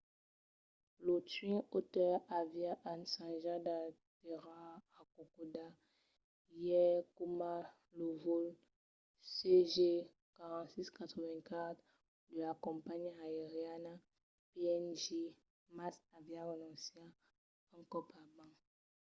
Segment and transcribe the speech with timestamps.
[1.05, 5.67] lo twin otter aviá ensajat d’aterrar a kokoda
[6.65, 7.53] ièr coma
[7.97, 8.47] lo vòl
[9.33, 11.77] cg4684
[12.31, 13.93] de la companhiá aeriana
[14.51, 15.03] png
[15.77, 17.13] mas aviá renonciat
[17.75, 18.59] un còp abans